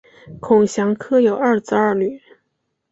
[0.39, 2.19] 孔祥柯有二子二女